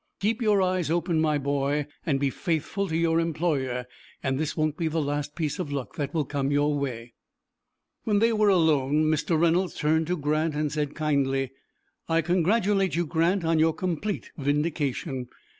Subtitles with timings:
[0.19, 3.85] "Keep your eyes open, my boy, and be faithful to your employer,
[4.23, 7.13] and this won't be the last piece of luck that will come your way."
[8.05, 9.39] When they were alone Mr.
[9.39, 11.51] Reynolds turned to Grant and said kindly,
[12.09, 15.27] "I congratulate you, Grant, on your complete vindication.